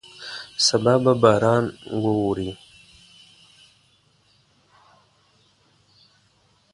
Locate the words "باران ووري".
1.21-2.51